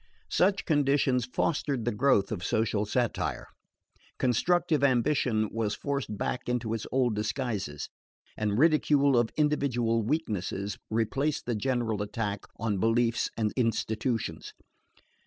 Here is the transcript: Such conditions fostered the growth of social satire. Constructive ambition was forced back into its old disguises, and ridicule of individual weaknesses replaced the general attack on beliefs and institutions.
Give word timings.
Such 0.31 0.65
conditions 0.65 1.27
fostered 1.27 1.85
the 1.85 1.91
growth 1.93 2.31
of 2.31 2.43
social 2.43 2.87
satire. 2.87 3.45
Constructive 4.17 4.83
ambition 4.83 5.47
was 5.51 5.75
forced 5.75 6.17
back 6.17 6.49
into 6.49 6.73
its 6.73 6.87
old 6.91 7.15
disguises, 7.15 7.87
and 8.35 8.57
ridicule 8.57 9.15
of 9.15 9.29
individual 9.37 10.01
weaknesses 10.01 10.79
replaced 10.89 11.45
the 11.45 11.53
general 11.53 12.01
attack 12.01 12.45
on 12.57 12.79
beliefs 12.79 13.29
and 13.37 13.53
institutions. 13.55 14.55